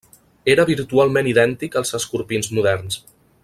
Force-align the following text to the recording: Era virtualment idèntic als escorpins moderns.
Era 0.53 0.65
virtualment 0.69 1.29
idèntic 1.33 1.79
als 1.83 1.95
escorpins 1.99 2.51
moderns. 2.59 2.99